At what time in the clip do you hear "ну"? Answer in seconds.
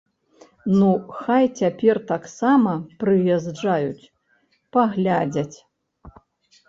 0.77-0.87